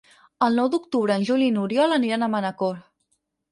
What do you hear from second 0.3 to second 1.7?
El nou d'octubre en Juli i